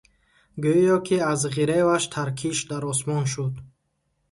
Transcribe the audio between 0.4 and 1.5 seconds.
Гӯё ки аз